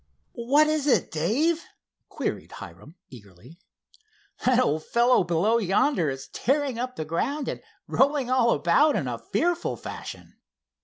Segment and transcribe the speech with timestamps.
[0.33, 1.63] "What is it, Dave?"
[2.09, 3.59] queried Hiram eagerly.
[4.43, 9.07] "That old fellow below yonder is tearing up the ground and rolling all about in
[9.07, 10.37] a fearful fashion."